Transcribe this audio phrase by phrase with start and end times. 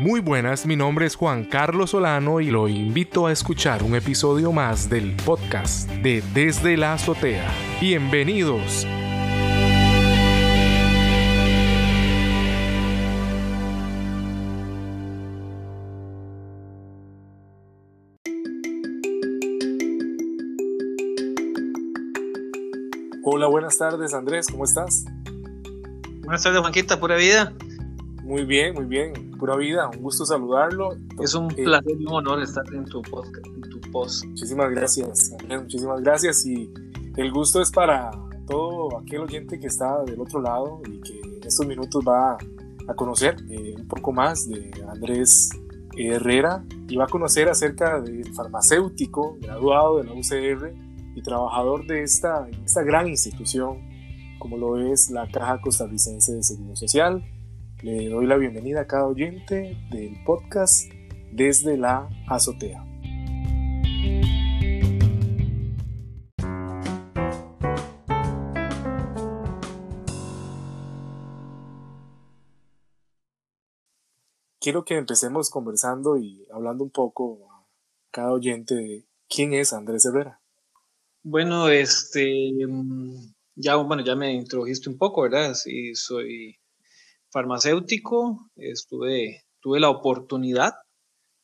[0.00, 4.50] Muy buenas, mi nombre es Juan Carlos Solano y lo invito a escuchar un episodio
[4.50, 7.46] más del podcast de Desde la Azotea.
[7.82, 8.86] Bienvenidos.
[23.22, 25.04] Hola, buenas tardes Andrés, ¿cómo estás?
[26.22, 27.52] Buenas tardes Juanquita, pura vida.
[28.22, 30.90] Muy bien, muy bien, pura vida, un gusto saludarlo.
[31.18, 34.26] Es un eh, placer y un honor estar en tu podcast, en tu post.
[34.26, 36.70] Muchísimas gracias, muchísimas gracias y
[37.16, 38.10] el gusto es para
[38.46, 42.36] todo aquel oyente que está del otro lado y que en estos minutos va
[42.86, 45.48] a conocer eh, un poco más de Andrés
[45.96, 50.74] Herrera y va a conocer acerca del farmacéutico graduado de la UCR
[51.14, 53.88] y trabajador de esta, esta gran institución
[54.38, 57.22] como lo es la Caja Costarricense de Seguro Social.
[57.82, 60.92] Le doy la bienvenida a cada oyente del podcast
[61.32, 62.84] desde la azotea.
[74.60, 77.66] Quiero que empecemos conversando y hablando un poco a
[78.10, 80.42] cada oyente de quién es Andrés Herrera.
[81.22, 85.54] Bueno, este, mm, ya, bueno, ya me introdujiste un poco, ¿verdad?
[85.54, 86.59] Sí, soy
[87.30, 90.74] farmacéutico, estuve, tuve la oportunidad,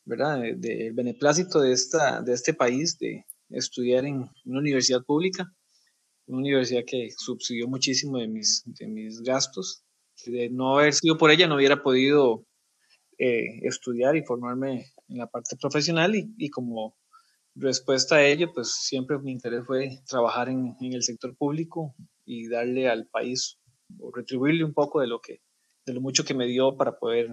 [0.04, 0.40] ¿verdad?
[0.56, 5.52] Del beneplácito de, esta, de este país de estudiar en una universidad pública,
[6.26, 9.82] una universidad que subsidió muchísimo de mis, de mis gastos.
[10.24, 12.44] De no haber sido por ella, no hubiera podido
[13.18, 16.96] eh, estudiar y formarme en la parte profesional y como
[17.56, 22.88] respuesta a ello, pues siempre mi interés fue trabajar en, el sector público y darle
[22.88, 23.58] al país
[23.98, 25.40] o retribuirle un poco de lo que
[25.86, 27.30] de lo mucho que me dio para poder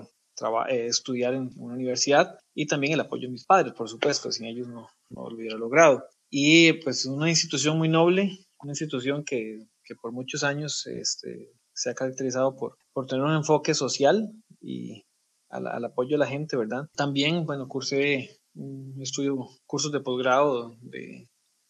[0.70, 4.46] eh, estudiar en una universidad y también el apoyo de mis padres, por supuesto, sin
[4.46, 6.06] ellos no, no lo hubiera logrado.
[6.30, 11.90] Y pues una institución muy noble, una institución que, que por muchos años este, se
[11.90, 14.32] ha caracterizado por, por tener un enfoque social
[14.62, 15.04] y
[15.50, 16.88] al, apoyo de la gente, ¿verdad?
[16.96, 21.28] También, bueno, cursé un estudio, cursos de posgrado de,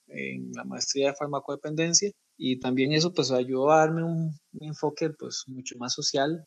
[0.07, 5.44] en la maestría de farmacodependencia y también eso pues ayudó a darme un, enfoque pues
[5.47, 6.45] mucho más social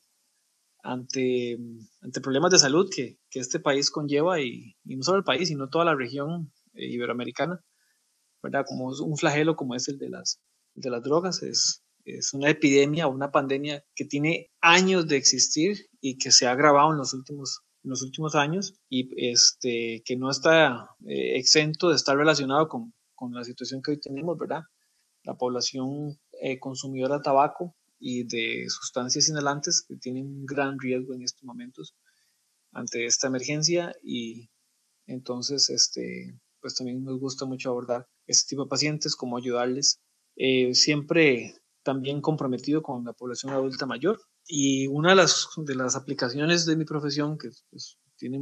[0.87, 1.59] ante,
[2.01, 5.69] ante problemas de salud que, que este país conlleva y, no solo el país, sino
[5.69, 7.61] toda la región eh, iberoamericana,
[8.43, 8.65] ¿verdad?
[8.67, 10.41] Como un flagelo como es el de las,
[10.75, 16.19] de las drogas, es, es una epidemia una pandemia que tiene años de existir y
[16.19, 20.91] que se ha agravado en los últimos los últimos años y este, que no está
[21.07, 24.63] eh, exento de estar relacionado con, con, la situación que hoy tenemos, ¿verdad?
[25.23, 31.15] La población eh, consumidora de tabaco y de sustancias inhalantes que tienen un gran riesgo
[31.15, 31.95] en estos momentos
[32.73, 34.51] ante esta emergencia y
[35.07, 40.01] entonces este, pues también nos gusta mucho abordar este tipo de pacientes, cómo ayudarles.
[40.37, 45.97] Eh, siempre también comprometido con la población adulta mayor, y una de las, de las
[45.97, 48.39] aplicaciones de mi profesión, que pues, tiene,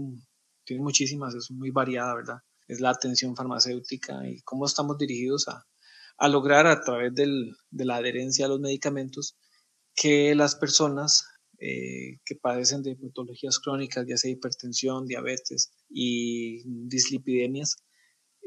[0.64, 2.38] tiene muchísimas, es muy variada, ¿verdad?
[2.66, 5.66] Es la atención farmacéutica y cómo estamos dirigidos a,
[6.16, 9.36] a lograr a través del, de la adherencia a los medicamentos
[9.94, 11.26] que las personas
[11.58, 17.76] eh, que padecen de patologías crónicas, ya sea hipertensión, diabetes y dislipidemias,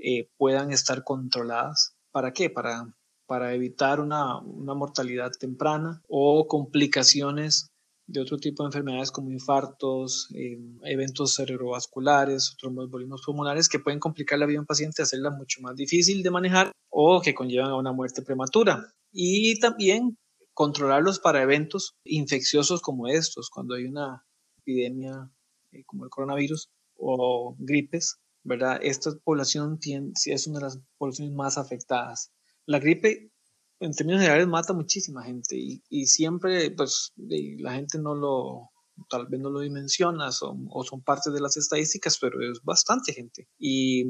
[0.03, 1.96] eh, puedan estar controladas.
[2.12, 2.50] ¿Para qué?
[2.50, 2.97] Para
[3.28, 7.69] para evitar una, mortalidad temprana o complicaciones
[8.08, 14.40] de otro tipo de enfermedades como infartos, eh, eventos cerebrovasculares, tromboembolismos pulmonares que pueden complicar
[14.40, 17.75] la vida de un paciente, hacerla mucho más difícil de manejar o que conllevan a
[17.75, 18.94] una muerte prematura.
[19.12, 20.18] Y también
[20.57, 24.25] controlarlos para eventos infecciosos como estos, cuando hay una
[24.57, 25.31] epidemia
[25.72, 28.79] eh, como el coronavirus o gripes, ¿verdad?
[28.81, 32.31] Esta población tiene, es una de las poblaciones más afectadas
[32.67, 33.31] la gripe
[33.79, 38.69] en términos generales mata muchísima gente y, siempre pues la gente no lo
[39.09, 40.29] tal vez no lo dimensiona
[40.69, 44.05] o son parte de las estadísticas pero es bastante gente y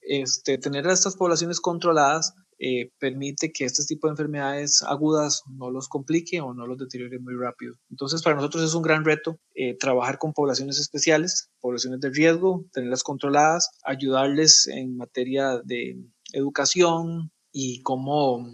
[0.00, 5.70] este tener a estas poblaciones controladas eh, permite que este tipo de enfermedades agudas no
[5.70, 7.74] los complique o no los deteriore muy rápido.
[7.90, 12.66] Entonces, para nosotros es un gran reto eh, trabajar con poblaciones especiales, poblaciones de riesgo,
[12.72, 15.96] tenerlas controladas, ayudarles en materia de
[16.32, 18.48] educación, y cómo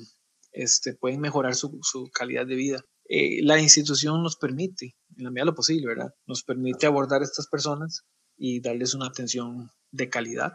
[0.53, 2.81] este, pueden mejorar su, su calidad de vida.
[3.09, 6.15] Eh, la institución nos permite, en la medida de lo posible, ¿verdad?
[6.27, 8.03] Nos permite abordar a estas personas
[8.37, 10.55] y darles una atención de calidad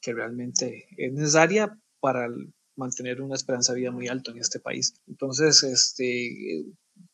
[0.00, 2.28] que realmente es necesaria para
[2.76, 4.94] mantener una esperanza de vida muy alta en este país.
[5.06, 6.64] Entonces, este,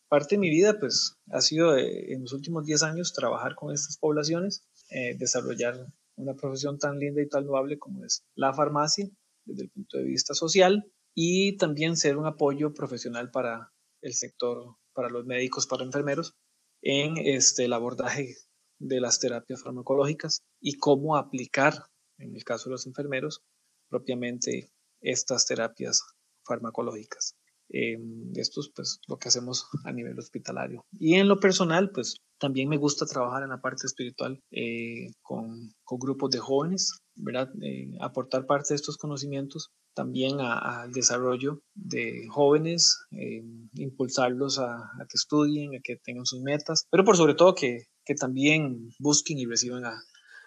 [0.08, 3.72] parte de mi vida pues ha sido eh, en los últimos 10 años trabajar con
[3.72, 9.08] estas poblaciones, eh, desarrollar una profesión tan linda y tan loable como es la farmacia
[9.44, 13.72] desde el punto de vista social y también ser un apoyo profesional para
[14.02, 16.34] el sector, para los médicos, para enfermeros
[16.82, 18.36] en este, el abordaje
[18.78, 21.74] de las terapias farmacológicas y cómo aplicar,
[22.18, 23.42] en el caso de los enfermeros,
[23.88, 26.02] propiamente estas terapias
[26.44, 27.34] farmacológicas.
[27.70, 27.98] Eh,
[28.34, 30.84] esto es pues, lo que hacemos a nivel hospitalario.
[30.92, 35.74] Y en lo personal, pues también me gusta trabajar en la parte espiritual eh, con,
[35.84, 37.50] con, grupos de jóvenes, ¿verdad?
[37.62, 43.42] Eh, aportar parte de estos conocimientos también al desarrollo de jóvenes, eh,
[43.74, 47.86] impulsarlos a, a, que estudien, a que tengan sus metas, pero por sobre todo que,
[48.04, 50.00] que también busquen y reciban a,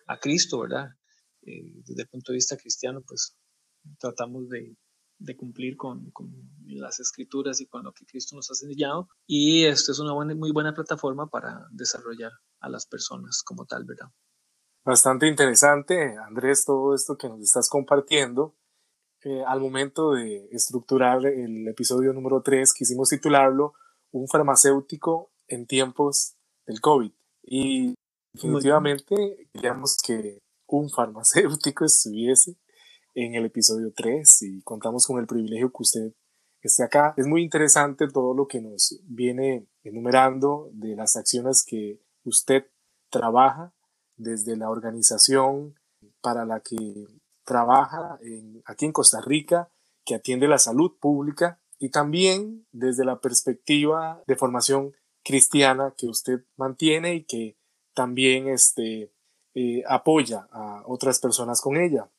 [0.07, 0.88] a Cristo, ¿verdad?
[1.44, 3.36] desde el punto de vista cristiano, pues
[4.00, 4.75] tratamos de,
[5.22, 6.31] de cumplir con, con,
[6.66, 9.10] las escrituras y con lo que Cristo nos ha enseñado.
[9.28, 13.83] Y esto es una buena, muy buena plataforma para desarrollar a las personas como tal,
[13.86, 14.07] ¿verdad?
[14.83, 18.56] Bastante interesante, Andrés, todo esto que nos estás compartiendo.
[19.24, 23.74] Eh, al momento de estructurar el episodio número 3, quisimos titularlo
[24.12, 26.36] Un farmacéutico en tiempos
[26.66, 27.12] del COVID.
[27.44, 27.94] Y
[28.34, 32.57] definitivamente queríamos que un farmacéutico estuviese
[33.13, 36.13] en el episodio 3 y contamos con el privilegio que usted
[36.62, 37.13] esté acá.
[37.18, 42.66] Es muy interesante todo lo que nos viene enumerando de las acciones que usted
[43.10, 43.74] trabaja
[44.16, 45.75] desde la organización
[46.22, 47.08] para la que
[47.44, 48.19] trabaja
[48.66, 49.72] aquí en Costa Rica,
[50.06, 54.94] que atiende la salud pública y también desde la perspectiva de formación
[55.24, 57.58] cristiana que usted mantiene y que
[57.94, 59.12] también este,
[59.54, 62.10] eh, apoya a otras personas con ella.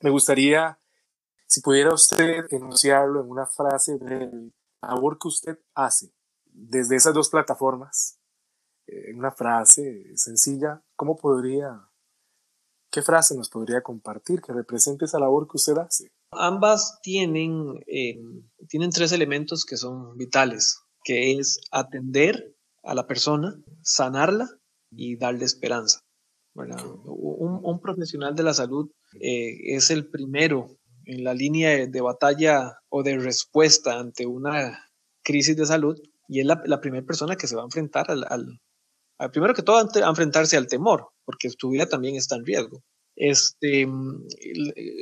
[0.00, 0.78] Me gustaría,
[1.46, 4.52] si pudiera usted enunciarlo en una frase del
[4.82, 6.12] labor que usted hace
[6.54, 8.20] desde esas dos plataformas,
[8.86, 11.88] en eh, una frase sencilla, ¿cómo podría,
[12.90, 16.12] qué frase nos podría compartir que represente esa labor que usted hace?
[16.30, 18.20] Ambas tienen, eh,
[18.68, 24.48] tienen tres elementos que son vitales, que es atender a la persona, sanarla
[24.90, 26.00] y darle esperanza.
[26.54, 28.88] Un, un, profesional de la salud
[29.20, 34.88] eh, es el primero en la línea de, batalla o de respuesta ante una
[35.22, 35.98] crisis de salud
[36.28, 39.62] y es la, la primera persona que se va a enfrentar al, al, primero que
[39.62, 42.82] todo a enfrentarse al temor, porque su vida también está en riesgo.
[43.16, 43.86] Este,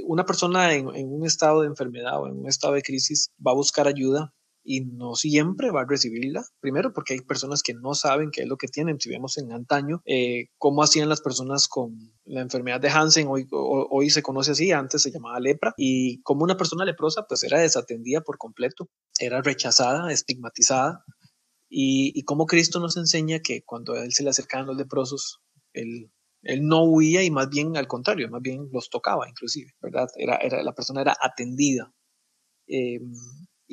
[0.04, 3.52] una persona en, en un estado de enfermedad o en un estado de crisis va
[3.52, 4.32] a buscar ayuda
[4.64, 6.44] y no siempre va a recibirla.
[6.60, 9.00] Primero porque hay personas que no saben qué es lo que tienen.
[9.00, 13.46] Si vemos en antaño eh, cómo hacían las personas con la enfermedad de Hansen, hoy,
[13.50, 17.58] hoy se conoce así, antes se llamaba lepra, y como una persona leprosa pues era
[17.58, 18.88] desatendida por completo,
[19.18, 21.04] era rechazada, estigmatizada,
[21.68, 25.40] y, y cómo Cristo nos enseña que cuando a él se le acercaban los leprosos,
[25.72, 26.10] él
[26.42, 30.08] él no huía y más bien al contrario, más bien los tocaba inclusive, ¿verdad?
[30.16, 31.92] Era, era, la persona era atendida.
[32.66, 33.00] Eh,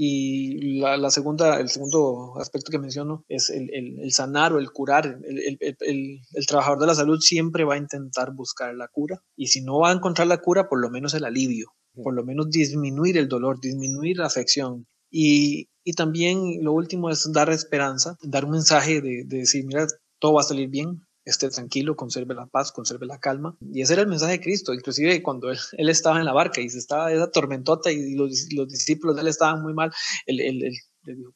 [0.01, 4.59] y la, la, segunda, el segundo aspecto que menciono es el, el, el sanar o
[4.59, 5.19] el curar.
[5.25, 9.59] El, el, trabajador de la salud siempre va a intentar buscar la cura y si
[9.59, 13.17] no va a encontrar la cura, por lo menos el alivio, por lo menos disminuir
[13.17, 14.87] el dolor, disminuir la afección.
[15.11, 19.85] Y, y también lo último es dar esperanza, dar un mensaje de, de decir, mira,
[20.19, 23.57] todo va a salir bien, esté tranquilo, conserve la paz, conserve la calma.
[23.73, 24.73] Y ese era el mensaje de Cristo.
[24.73, 28.67] Inclusive cuando él, estaba en la barca y se estaba esa tormentota y los, los
[28.67, 29.91] discípulos de él estaban muy mal,
[30.25, 31.33] él, él, él dijo,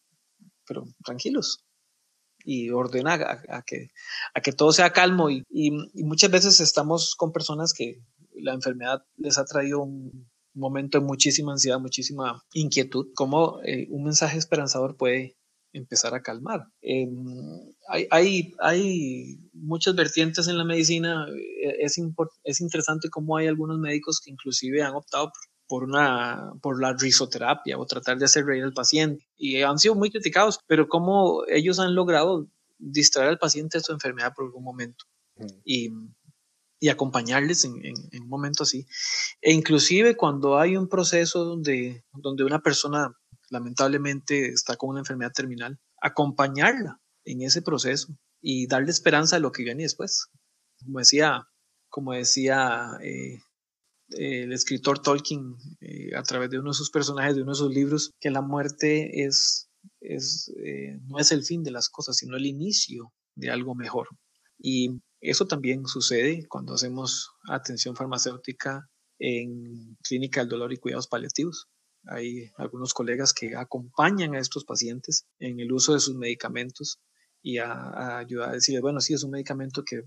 [0.65, 1.63] pero tranquilos.
[2.46, 3.88] Y ordena a, que,
[4.34, 5.29] a que todo sea calmo.
[5.29, 5.72] Y, y,
[6.03, 8.01] muchas veces estamos con personas que
[8.34, 13.08] la enfermedad les ha traído un momento de muchísima ansiedad, muchísima inquietud.
[13.15, 15.38] ¿Cómo eh, un mensaje esperanzador puede
[15.74, 16.68] empezar a calmar.
[16.82, 17.08] Eh,
[17.89, 21.25] hay, hay, hay, muchas vertientes en la medicina.
[21.30, 22.00] Eh, es,
[22.44, 25.32] es interesante cómo hay algunos médicos que inclusive han optado
[25.68, 29.25] por, una, por la risoterapia o tratar de hacer reír al paciente.
[29.36, 33.92] Y han sido muy criticados, pero cómo ellos han logrado distraer al paciente de su
[33.92, 35.06] enfermedad por algún momento.
[35.36, 35.46] Mm.
[35.65, 35.89] Y,
[36.80, 38.86] y, acompañarles en, en, en, un momento así.
[39.42, 43.15] E inclusive cuando hay un proceso donde, donde una persona
[43.53, 48.07] lamentablemente está con una enfermedad terminal, acompañarla en ese proceso
[48.41, 50.27] y darle esperanza a lo que viene después.
[50.83, 51.48] Como decía,
[51.89, 53.39] como decía eh,
[54.10, 57.74] el escritor Tolkien eh, a través de uno de sus personajes, de uno de sus
[57.74, 59.69] libros, que la muerte es,
[60.01, 64.07] eh, no es el fin de las cosas, sino el inicio de algo mejor.
[64.57, 71.67] Y eso también sucede cuando hacemos atención farmacéutica en clínica del dolor y cuidados paliativos
[72.05, 77.00] hay algunos colegas que acompañan a estos pacientes en el uso de sus medicamentos
[77.41, 80.03] y a, ayudar a decirles, bueno, sí, es un medicamento que,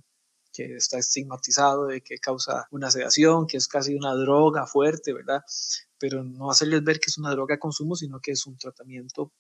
[0.53, 5.43] que está estigmatizado, de que causa una sedación, que es casi una droga fuerte, ¿verdad?
[5.99, 9.33] Pero no hacerles ver que es una droga de consumo, sino que es un tratamiento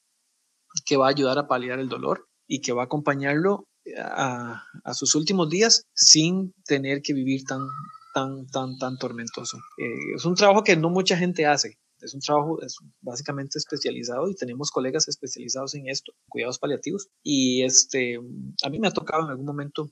[0.84, 3.66] que va a ayudar a paliar el dolor y que va a acompañarlo
[3.98, 7.60] a, a sus últimos días sin tener que vivir tan,
[8.16, 9.58] tan, tan, tan tormentoso.
[9.78, 11.78] Eh, es un trabajo que no mucha gente hace.
[12.06, 17.08] Es un trabajo es básicamente especializado y tenemos colegas especializados en esto, cuidados paliativos.
[17.22, 18.18] Y este,
[18.62, 19.90] a mí me ha tocado en algún momento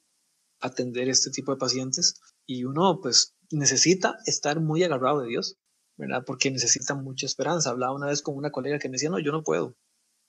[0.61, 2.14] atender este tipo de pacientes
[2.47, 5.56] y uno pues necesita estar muy agarrado de Dios,
[5.97, 6.25] ¿verdad?
[6.26, 7.71] Porque necesita mucha esperanza.
[7.71, 9.76] Hablaba una vez con una colega que me decía, no, yo no puedo,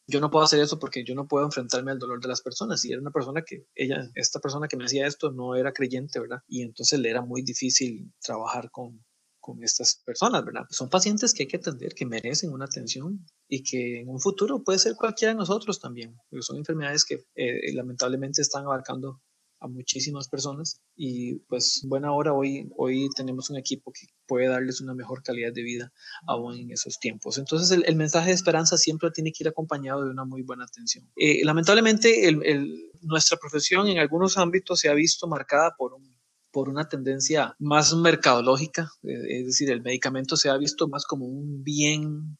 [0.07, 2.83] yo no puedo hacer eso porque yo no puedo enfrentarme al dolor de las personas.
[2.85, 6.19] Y era una persona que, ella, esta persona que me hacía esto no era creyente,
[6.19, 6.39] ¿verdad?
[6.47, 9.03] Y entonces le era muy difícil trabajar con,
[9.45, 10.65] con estas personas, ¿verdad?
[10.71, 14.63] Son pacientes que hay que atender, que merecen una atención y que en un futuro
[14.63, 19.21] puede ser cualquiera de nosotros también, porque son enfermedades que eh, lamentablemente están abarcando
[19.59, 24.81] a muchísimas personas y pues buena hora hoy, hoy tenemos un equipo que puede darles
[24.81, 25.93] una mejor calidad de vida
[26.27, 27.37] aún en esos tiempos.
[27.37, 31.07] Entonces el, mensaje de esperanza siempre tiene que ir acompañado de una muy buena atención.
[31.15, 36.14] Eh, lamentablemente el, nuestra profesión en algunos ámbitos se ha visto marcada por un
[36.55, 41.25] por una tendencia más mercadológica, eh, es decir, el medicamento se ha visto más como
[41.25, 42.37] un bien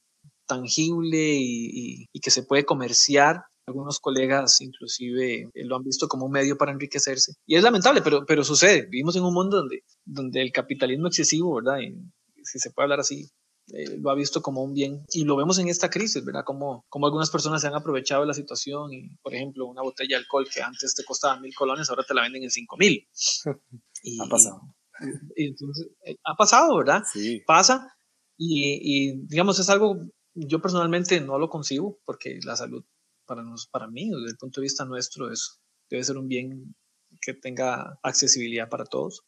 [0.48, 6.28] tangible y, y que se puede comerciar algunos colegas inclusive eh, lo han visto como
[6.28, 7.34] un medio para enriquecerse.
[7.46, 8.86] Y es lamentable, pero, pero sucede.
[8.86, 11.80] Vivimos en un mundo donde, donde el capitalismo excesivo, ¿verdad?
[12.44, 13.28] si se puede hablar así,
[13.74, 15.04] eh, lo ha visto como un bien.
[15.10, 16.44] Y lo vemos en esta crisis, ¿verdad?
[16.46, 20.18] Como, como algunas personas se han aprovechado de la situación y, por ejemplo, una botella
[20.18, 23.08] de alcohol que antes te costaba mil colones, ahora te la venden en cinco mil.
[24.20, 24.62] ha pasado.
[25.36, 27.04] entonces, eh, ha pasado, ¿verdad?
[27.12, 27.42] Sí.
[27.46, 27.94] Pasa.
[28.38, 29.98] Y, y, digamos, es algo,
[30.34, 32.84] yo personalmente no lo concibo porque la salud
[33.26, 35.60] para, nos, para mí, desde el punto de vista nuestro, es,
[35.90, 36.76] debe ser un bien
[37.22, 39.24] que tenga accesibilidad para todos.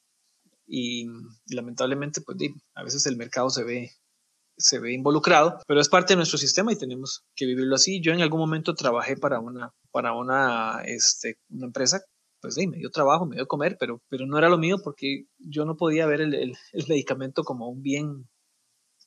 [0.67, 1.07] Y,
[1.47, 2.37] lamentablemente, pues
[2.75, 3.91] a veces el mercado se ve,
[4.57, 8.01] se ve involucrado, pero es parte de nuestro sistema y tenemos que vivirlo así.
[8.01, 12.01] Yo en algún momento trabajé para una, para una, este, una empresa
[12.41, 15.25] pues sí, me dio trabajo, me dio comer, pero, pero no era lo mío porque
[15.39, 18.27] yo no podía ver el, el, el medicamento como un bien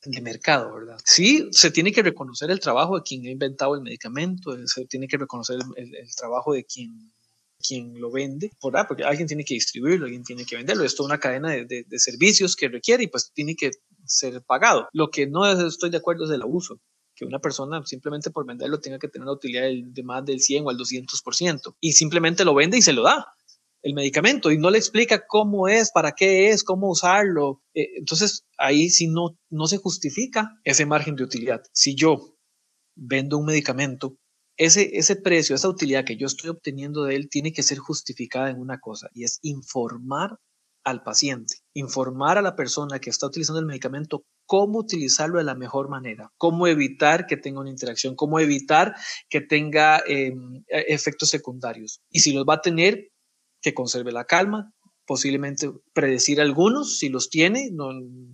[0.04, 0.99] de mercado, ¿verdad?
[1.04, 5.06] Sí, se tiene que reconocer el trabajo de quien ha inventado el medicamento, se tiene
[5.06, 7.12] que reconocer el, trabajo de quien
[7.62, 8.87] quien lo vende, ¿verdad?
[8.88, 10.82] Porque alguien tiene que distribuirlo, alguien tiene que venderlo.
[10.82, 13.72] Es toda una cadena de, de, servicios que requiere y pues tiene que
[14.06, 14.88] ser pagado.
[14.94, 16.80] Lo que no estoy de acuerdo es el abuso
[17.20, 20.64] que una persona simplemente por venderlo tenga que tener una utilidad de más del 100
[20.64, 23.34] o al 200% y simplemente lo vende y se lo da
[23.82, 27.62] el medicamento y no le explica cómo es, para qué es, cómo usarlo.
[27.74, 31.62] Eh, entonces ahí sí no, no se justifica ese margen de utilidad.
[31.72, 32.38] Si yo
[32.96, 34.16] vendo un medicamento,
[34.56, 38.50] ese, ese precio, esa utilidad que yo estoy obteniendo de él tiene que ser justificada
[38.50, 40.38] en una cosa y es informar
[40.84, 45.54] al paciente, informar a la persona que está utilizando el medicamento cómo utilizarlo de la
[45.54, 48.96] mejor manera, cómo evitar que tenga una interacción, cómo evitar
[49.28, 52.00] que tenga em, efectos secundarios.
[52.10, 53.12] Y si los va a tener,
[53.62, 54.72] que conserve la calma,
[55.06, 57.90] posiblemente predecir algunos, si los tiene, no,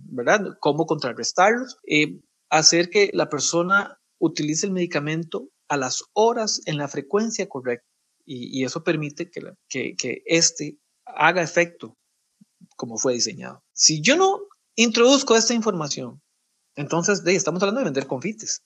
[0.09, 0.57] ¿verdad?
[0.59, 6.87] Cómo contrarrestarlos, eh, hacer que la persona utilice el medicamento a las horas en la
[6.87, 7.85] frecuencia correcta
[8.25, 11.95] y, eso permite que, que este haga efecto
[12.77, 13.61] como fue diseñado.
[13.73, 14.39] Si yo no
[14.75, 16.21] introduzco esta información,
[16.75, 18.63] entonces de, estamos hablando de vender confites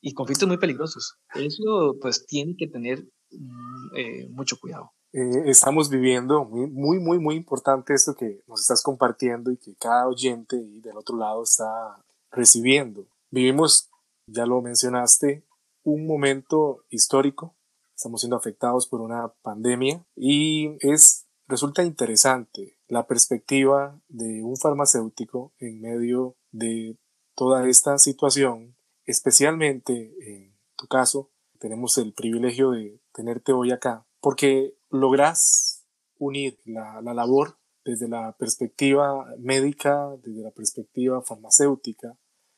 [0.00, 1.18] y confites muy peligrosos.
[1.34, 4.92] Eso pues tiene que tener mm, eh, mucho cuidado.
[5.12, 9.74] Eh, estamos viviendo, muy, muy, muy, muy importante esto que nos estás compartiendo y que
[9.74, 13.06] cada oyente y del otro lado está recibiendo.
[13.30, 13.90] Vivimos,
[14.26, 15.44] ya lo mencionaste,
[15.84, 17.54] un momento histórico.
[17.94, 21.21] Estamos siendo afectados por una pandemia y es,
[21.52, 26.96] resulta interesante la perspectiva de un farmacéutico en medio de
[27.34, 34.74] toda esta situación, especialmente en tu caso, tenemos el privilegio de tenerte hoy acá, porque
[34.88, 35.84] logras
[36.18, 42.16] unir la, labor desde la perspectiva médica, desde la perspectiva farmacéutica,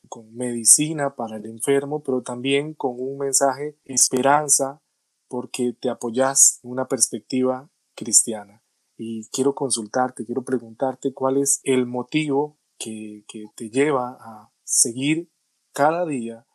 [0.08, 4.80] con medicina para el enfermo, pero también con un mensaje esperanza
[5.26, 8.63] porque te apoyas en una perspectiva cristiana.
[9.06, 15.30] Y quiero consultarte, quiero preguntarte cuál es el motivo que, que te lleva a seguir
[15.74, 16.46] cada día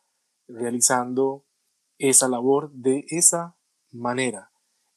[0.48, 1.44] realizando
[1.98, 3.56] esa labor de esa
[3.92, 4.50] manera.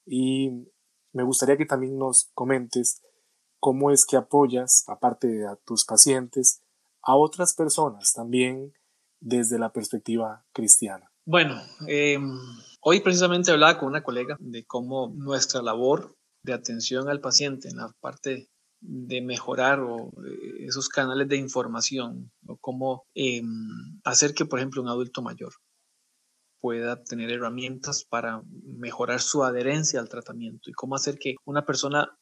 [0.04, 0.68] Y
[1.12, 3.04] me gustaría que también nos comentes
[3.60, 6.64] cómo es que apoyas, aparte de tus pacientes,
[7.04, 8.74] a otras personas también
[9.20, 11.12] desde la perspectiva cristiana?
[11.26, 12.18] Bueno, eh,
[12.82, 16.13] hoy precisamente hablaba con una colega de cómo nuestra labor
[16.44, 18.50] de atención al paciente en la parte
[18.82, 23.48] de mejorar eh, esos canales de información o cómo em,
[24.04, 25.54] hacer que, por ejemplo, un adulto mayor
[26.60, 32.18] pueda tener herramientas para mejorar su adherencia al tratamiento y cómo hacer que una persona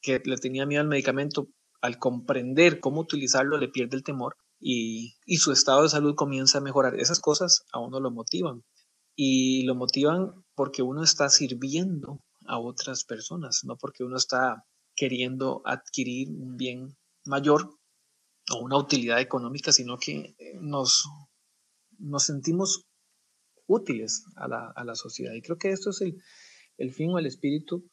[0.00, 1.48] que le tenía miedo al medicamento,
[1.80, 6.58] al comprender cómo utilizarlo, le pierde el temor y, y su estado de salud comienza
[6.58, 6.98] a mejorar.
[6.98, 8.62] Esas cosas a uno lo motivan
[9.16, 15.62] y lo motivan porque uno está sirviendo a otras personas, no porque uno está queriendo
[15.64, 17.68] adquirir un bien mayor
[18.52, 21.04] o una utilidad económica, sino que eh, nos,
[21.98, 22.84] nos sentimos
[23.66, 25.32] útiles a la, a la, sociedad.
[25.34, 26.16] Y creo que esto es el,
[26.76, 27.88] el fin o el espíritu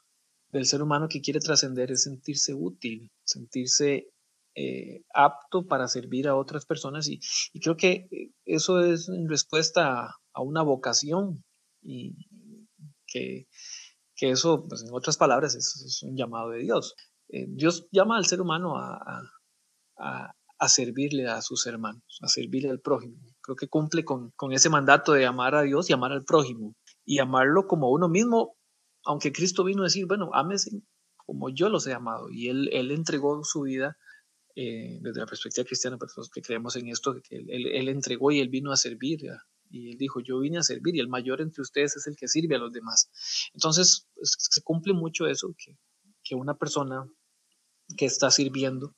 [0.50, 4.10] del ser humano que quiere trascender, es sentirse útil, sentirse
[4.53, 7.08] eh, apto para servir a otras personas.
[7.08, 7.20] Y,
[7.62, 11.43] creo que eh, eso es en respuesta a, a una vocación
[11.81, 12.15] y
[13.08, 13.48] que
[14.21, 16.95] que eso, pues, en otras palabras, es, un llamado de Dios.
[17.29, 19.23] Eh, Dios llama al ser humano a,
[19.97, 23.17] a, a, servirle a sus hermanos, a servirle al prójimo.
[23.41, 26.75] Creo que cumple con, con, ese mandato de amar a Dios y amar al prójimo
[27.03, 28.55] y amarlo como uno mismo,
[29.05, 30.69] aunque Cristo vino a decir, bueno, ámese
[31.25, 33.97] como yo los he amado y Él, él entregó su vida.
[34.53, 38.41] Eh, desde la perspectiva cristiana, los que creemos en esto, que él, él, entregó y
[38.41, 39.21] él vino a servir
[39.71, 42.27] y él dijo, yo vine a servir y el mayor entre ustedes es el que
[42.27, 43.09] sirve a los demás.
[43.53, 45.77] Entonces, se cumple mucho eso, que,
[46.23, 47.09] que una persona
[47.97, 48.93] que está sirviendo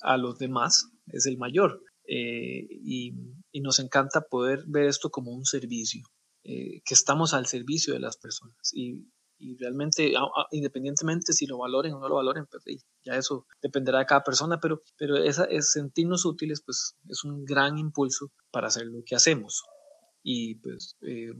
[0.00, 1.82] a los demás es el mayor.
[2.06, 3.14] Eh, y,
[3.50, 6.02] y, nos encanta poder ver esto como un servicio,
[6.42, 8.56] eh, que estamos al servicio de las personas.
[8.74, 10.12] Y, y realmente,
[10.52, 12.62] independientemente si lo valoren o no lo valoren, pues
[13.04, 17.44] ya eso dependerá de cada persona, pero, pero esa, es sentirnos útiles, pues es un
[17.44, 19.64] gran impulso para hacer lo que hacemos
[20.24, 21.32] y pues eh,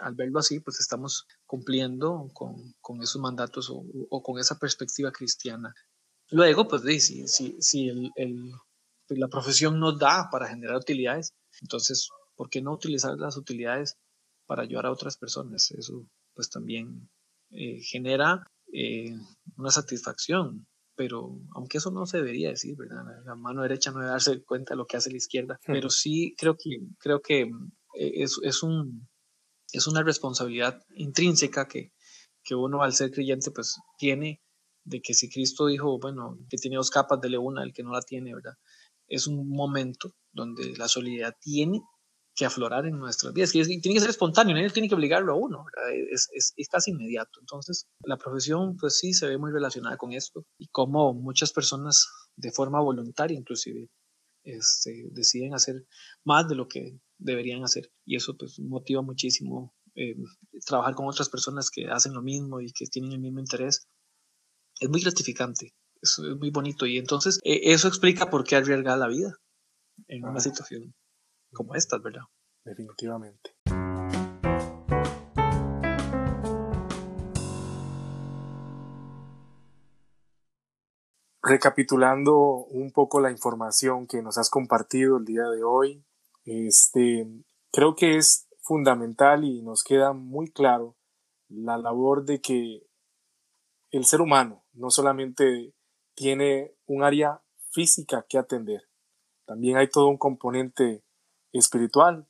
[0.00, 5.12] al verlo así, pues estamos cumpliendo con, con esos mandatos o, o, con esa perspectiva
[5.12, 5.72] cristiana.
[6.30, 8.52] Luego, pues si, si, si el, el,
[9.06, 13.96] pues, la profesión nos da para generar utilidades, entonces, ¿por qué no utilizar las utilidades
[14.46, 15.70] para ayudar a otras personas?
[15.70, 17.08] Eso pues también
[17.50, 19.16] eh, genera eh,
[19.56, 23.04] una satisfacción, pero aunque eso no se debería decir, ¿verdad?
[23.24, 26.34] La mano derecha no debe darse cuenta de lo que hace la izquierda, pero sí
[26.38, 27.50] creo que, creo que
[27.94, 29.08] es, es, un,
[29.72, 31.92] es una responsabilidad intrínseca que,
[32.42, 34.42] que uno al ser creyente pues tiene
[34.84, 37.92] de que si Cristo dijo, bueno, que tiene dos capas, de una, el que no
[37.92, 38.54] la tiene, ¿verdad?
[39.06, 41.82] Es un momento donde la solidaridad tiene
[42.34, 43.54] que aflorar en nuestras vidas.
[43.54, 45.64] Y tiene que ser espontáneo, nadie tiene que obligarlo a uno,
[46.10, 47.40] es, es, es, casi inmediato.
[47.40, 52.06] Entonces, la profesión, pues sí, se ve muy relacionada con esto y como muchas personas,
[52.36, 53.88] de forma voluntaria inclusive,
[54.44, 55.84] este, deciden hacer
[56.24, 57.92] más de lo que deberían hacer.
[58.04, 60.16] Y eso pues motiva muchísimo eh,
[60.66, 63.88] trabajar con otras personas que hacen lo mismo y que tienen el mismo interés.
[64.80, 66.86] Es muy gratificante, es, es muy bonito.
[66.86, 69.36] Y entonces eh, eso explica por qué arriesgar la vida
[70.08, 70.94] en una situación
[71.52, 72.22] como esta, ¿verdad?
[72.64, 73.50] Definitivamente.
[81.42, 82.38] Recapitulando
[82.70, 86.04] un poco la información que nos has compartido el día de hoy,
[86.44, 87.26] este,
[87.72, 90.96] creo que es fundamental y nos queda muy claro
[91.48, 92.86] la labor de que
[93.90, 95.74] el ser humano no solamente
[96.14, 98.90] tiene un área física que atender,
[99.50, 101.02] también hay todo un componente
[101.52, 102.28] espiritual.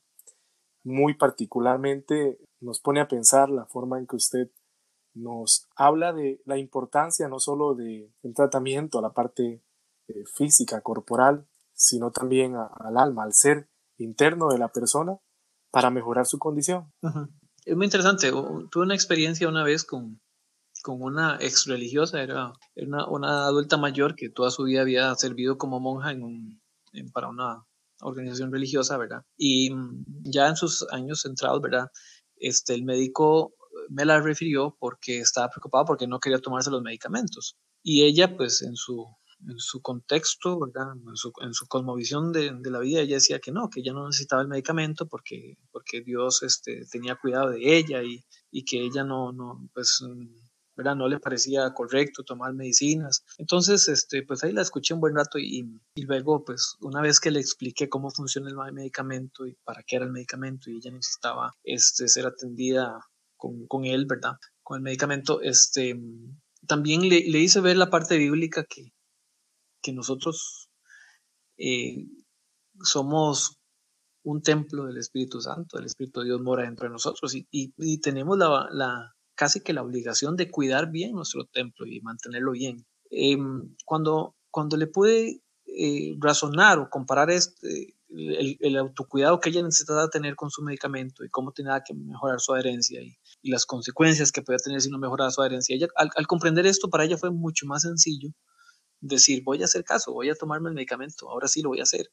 [0.83, 4.51] Muy particularmente nos pone a pensar la forma en que usted
[5.12, 9.62] nos habla de la importancia no solo de tratamiento a la parte
[10.09, 13.68] eh, física, corporal, sino también al alma, al ser
[14.00, 15.16] interno de la persona
[15.70, 16.92] para mejorar su condición.
[17.64, 18.30] Es muy interesante.
[18.30, 20.20] Tuve una experiencia una vez con,
[20.82, 25.58] con una ex religiosa, era, una, una, adulta mayor que toda su vida había servido
[25.58, 27.64] como monja en un, en, para una
[28.00, 29.22] organización religiosa, ¿verdad?
[29.36, 31.88] Y mm, ya en sus años centrados, ¿verdad?
[32.36, 33.54] Este, el médico
[33.88, 37.56] me la refirió porque estaba preocupado porque no quería tomarse los medicamentos.
[37.82, 39.06] Y ella, pues en su
[39.48, 40.92] en su contexto, ¿verdad?
[40.94, 43.92] En su, en su cosmovisión de, de, la vida, ella decía que no, que ella
[43.92, 48.81] no necesitaba el medicamento porque, porque Dios este, tenía cuidado de ella y, y que
[48.81, 50.03] ella no, no, pues,
[50.76, 50.96] ¿verdad?
[50.96, 53.24] No le parecía correcto tomar medicinas.
[53.38, 57.20] Entonces, este, pues ahí la escuché un buen rato y, y luego, pues, una vez
[57.20, 60.90] que le expliqué cómo funciona el medicamento y para qué era el medicamento y ella
[60.90, 62.98] necesitaba este, ser atendida
[63.37, 64.35] con, con él, ¿verdad?
[64.62, 65.98] Con el medicamento, este,
[66.66, 68.92] también le, le hice ver la parte bíblica que,
[69.83, 70.71] que nosotros
[71.59, 72.07] eh,
[72.83, 73.59] somos
[74.23, 78.38] un templo del Espíritu Santo, el Espíritu de Dios mora dentro de nosotros y, tenemos
[78.38, 82.87] la, casi que la obligación de cuidar bien nuestro templo y mantenerlo bien.
[83.11, 89.62] Em, cuando, cuando le pude eh, razonar o comparar este, el, el, autocuidado que ella
[89.62, 94.33] necesitaba tener con su medicamento y cómo tenía que mejorar su adherencia y, las consecuencias
[94.33, 97.31] que podía tener si no mejoraba su adherencia, ella, al comprender esto para ella fue
[97.31, 98.29] mucho más sencillo
[99.00, 101.84] decir, voy a hacer caso, voy a tomarme el medicamento, ahora sí lo voy a
[101.84, 102.10] hacer.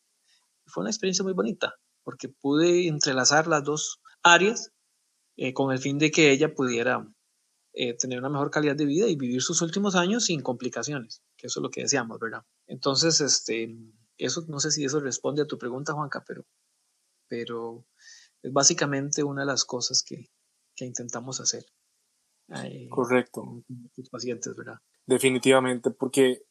[0.66, 4.72] Fue una experiencia muy bonita porque pude entrelazar las dos áreas
[5.36, 7.06] eh, con el fin de que ella pudiera
[7.74, 11.48] eh, tener una mejor calidad de vida y vivir sus últimos años sin complicaciones, que
[11.48, 12.44] eso es lo que deseamos, ¿verdad?
[12.66, 13.78] Entonces, este,
[14.18, 16.46] eso no sé si eso responde a tu pregunta, Juanca, pero,
[17.28, 17.86] pero
[18.42, 20.32] es básicamente una de las cosas que,
[20.76, 21.66] que intentamos hacer.
[22.64, 23.42] Eh, Correcto.
[23.42, 24.78] Con tus pacientes, ¿verdad?
[25.06, 26.44] Definitivamente, porque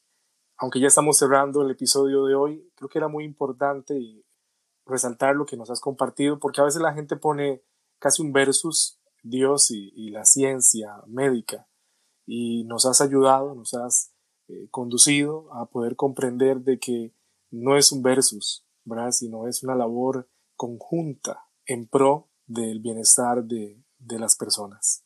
[0.58, 4.24] aunque ya estamos cerrando el episodio de hoy, creo que era muy importante
[4.86, 7.62] resaltar lo que nos has compartido, porque a veces la gente pone
[7.98, 11.68] casi un versus Dios y, la ciencia médica,
[12.24, 14.12] y nos has ayudado, nos has
[14.48, 17.12] eh, conducido a poder comprender de que
[17.50, 19.10] no es un versus, ¿verdad?
[19.10, 23.84] sino es una labor conjunta en pro del bienestar de
[24.18, 25.05] las personas.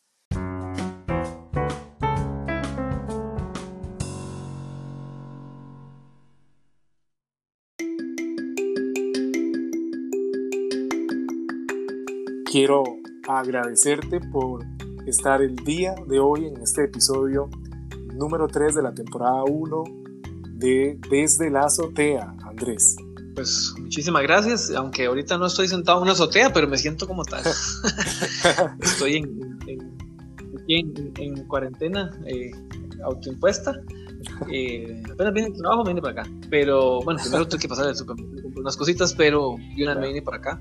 [12.61, 12.85] Quiero
[13.27, 14.63] agradecerte por
[15.07, 17.49] estar el día de hoy en este episodio
[18.13, 19.85] número 3 de la temporada 1
[20.57, 22.99] de Desde la Azotea, Andrés.
[23.35, 27.25] Pues muchísimas gracias, aunque ahorita no estoy sentado en una azotea, pero me siento como
[27.25, 27.43] tal.
[28.83, 29.59] estoy en,
[30.69, 32.51] en, cuarentena eh,
[33.05, 33.73] autoimpuesta.
[34.53, 36.31] Eh, apenas viene el trabajo, me vine para acá.
[36.51, 40.21] Pero bueno, primero tengo que pasar el supermercado, unas cositas, pero yo una me vine
[40.21, 40.61] para acá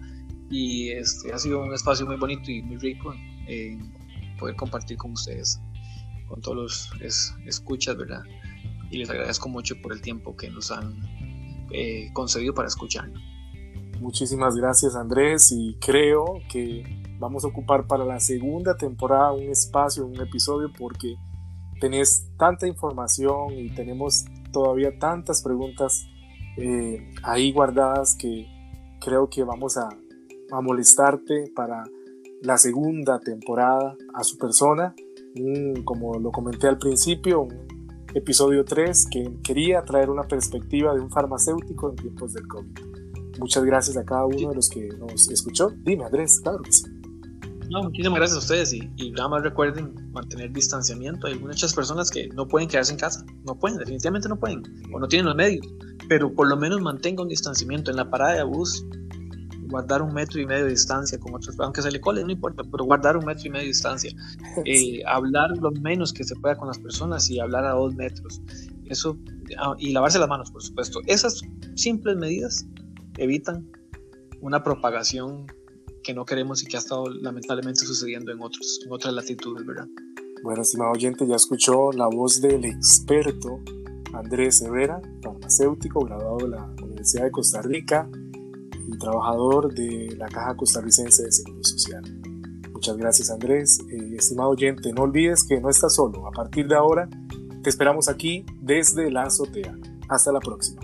[0.49, 3.13] y este, ha sido un espacio muy bonito y muy rico
[3.47, 3.93] en
[4.37, 5.61] poder compartir con ustedes,
[6.27, 8.23] con todos los escuchas, ¿verdad?
[8.89, 10.95] Y les agradezco mucho por el tiempo que nos han
[11.71, 13.11] eh, concedido para escuchar.
[13.99, 16.83] Muchísimas gracias Andrés y creo que
[17.19, 21.15] vamos a ocupar para la segunda temporada un espacio, un episodio porque
[21.81, 26.07] tenés tanta información y tenemos todavía tantas preguntas
[26.57, 28.47] eh, ahí guardadas que
[29.01, 29.89] creo que vamos a
[30.51, 31.83] a molestarte para
[32.41, 34.95] la segunda temporada a su persona.
[35.85, 37.67] como lo comenté al principio, un
[38.13, 42.79] episodio 3 que quería traer una perspectiva de un farmacéutico en tiempos del COVID.
[43.39, 45.69] Muchas gracias a cada uno de los que nos escuchó.
[45.83, 46.83] Dime, Andrés, claro que sí.
[47.69, 51.27] No, muchísimas gracias a ustedes y, y, nada más recuerden mantener distanciamiento.
[51.27, 54.99] Hay muchas personas que no pueden quedarse en casa, no pueden, definitivamente no pueden, o
[54.99, 55.67] no tienen los medios,
[56.07, 58.83] pero por lo menos mantenga un distanciamiento en la parada de bus
[59.69, 62.63] guardar un metro y medio de distancia con otros, aunque se le cole, no importa,
[62.63, 64.11] pero guardar un metro y medio de distancia,
[64.65, 68.41] eh, hablar lo menos que se pueda con las personas y hablar a dos metros,
[68.85, 69.17] eso,
[69.57, 70.99] ah, y lavarse las manos, por supuesto.
[71.05, 71.41] Esas
[71.75, 72.65] simples medidas
[73.17, 73.69] evitan
[74.41, 75.45] una propagación
[76.03, 79.87] que no queremos y que ha estado lamentablemente sucediendo en, otros, en otras latitudes, ¿verdad?
[80.43, 83.59] Bueno, estimado oyente, ya escuchó la voz del experto
[84.13, 88.09] Andrés Herrera, farmacéutico, graduado de la Universidad de Costa Rica,
[88.97, 92.03] trabajador de la Caja Costarricense de Seguro Social.
[92.71, 93.79] Muchas gracias Andrés.
[93.91, 96.25] Eh, estimado oyente, no olvides que no estás solo.
[96.27, 97.09] A partir de ahora,
[97.61, 99.75] te esperamos aquí desde la azotea.
[100.07, 100.81] Hasta la próxima.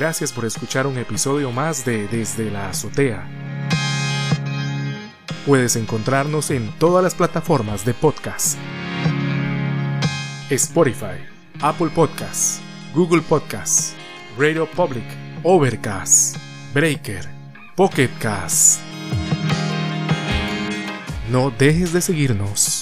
[0.00, 3.28] Gracias por escuchar un episodio más de Desde la azotea.
[5.44, 8.56] Puedes encontrarnos en todas las plataformas de podcast.
[10.56, 11.16] Spotify,
[11.60, 12.60] Apple Podcasts,
[12.92, 13.94] Google Podcasts,
[14.36, 15.04] Radio Public,
[15.44, 16.38] Overcast,
[16.74, 17.24] Breaker,
[17.76, 18.80] Pocket Cast.
[21.30, 22.79] No dejes de seguirnos.